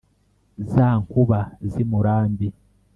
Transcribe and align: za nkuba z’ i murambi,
za 0.71 0.87
nkuba 1.03 1.39
z’ 1.71 1.73
i 1.83 1.85
murambi, 1.89 2.47